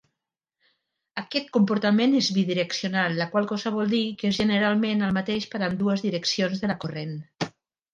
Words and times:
Aquest 1.21 1.51
comportament 1.57 2.17
és 2.21 2.31
bidireccional, 2.39 3.19
la 3.21 3.29
qual 3.35 3.51
cosa 3.55 3.75
vol 3.79 3.95
dir 3.95 4.03
que 4.23 4.33
és 4.33 4.43
generalment 4.43 5.09
el 5.11 5.17
mateix 5.23 5.51
per 5.55 5.65
a 5.65 5.71
ambdues 5.73 6.09
direccions 6.11 6.65
de 6.67 6.77
la 6.77 6.83
corrent. 6.85 7.19